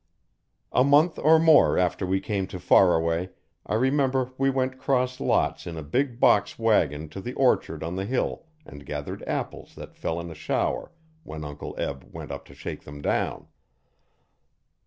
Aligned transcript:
A 0.71 0.83
month 0.83 1.19
or 1.19 1.37
more 1.37 1.77
after 1.77 2.07
we 2.07 2.19
came 2.19 2.47
to 2.47 2.57
Faraway, 2.59 3.29
I 3.67 3.75
remember 3.75 4.31
we 4.35 4.49
went 4.49 4.79
'cross 4.79 5.19
lots 5.19 5.67
in 5.67 5.77
a 5.77 5.83
big 5.83 6.19
box 6.19 6.57
wagon 6.57 7.07
to 7.09 7.21
the 7.21 7.33
orchard 7.33 7.83
on 7.83 7.97
the 7.97 8.05
hill 8.05 8.47
and 8.65 8.83
gathered 8.83 9.21
apples 9.27 9.75
that 9.75 9.95
fell 9.95 10.19
in 10.19 10.31
a 10.31 10.33
shower 10.33 10.91
when 11.21 11.43
Uncle 11.43 11.75
Eb 11.77 12.03
went 12.11 12.31
up 12.31 12.45
to 12.45 12.55
shake 12.55 12.83
them 12.83 13.03
down. 13.03 13.45